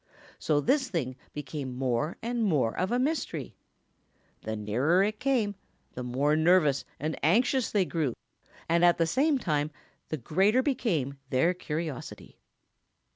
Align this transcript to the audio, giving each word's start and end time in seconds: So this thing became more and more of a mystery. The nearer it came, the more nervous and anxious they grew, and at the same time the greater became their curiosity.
So 0.39 0.59
this 0.59 0.89
thing 0.89 1.15
became 1.31 1.77
more 1.77 2.17
and 2.23 2.43
more 2.43 2.75
of 2.75 2.91
a 2.91 2.97
mystery. 2.97 3.53
The 4.41 4.55
nearer 4.55 5.03
it 5.03 5.19
came, 5.19 5.53
the 5.93 6.01
more 6.01 6.35
nervous 6.35 6.83
and 6.99 7.15
anxious 7.21 7.69
they 7.69 7.85
grew, 7.85 8.15
and 8.67 8.83
at 8.83 8.97
the 8.97 9.05
same 9.05 9.37
time 9.37 9.69
the 10.09 10.17
greater 10.17 10.63
became 10.63 11.19
their 11.29 11.53
curiosity. 11.53 12.39